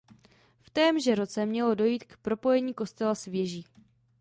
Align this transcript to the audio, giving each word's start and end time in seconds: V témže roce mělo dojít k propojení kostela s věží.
V 0.61 0.69
témže 0.69 1.15
roce 1.15 1.45
mělo 1.45 1.75
dojít 1.75 2.03
k 2.03 2.17
propojení 2.17 2.73
kostela 2.73 3.15
s 3.15 3.25
věží. 3.25 3.65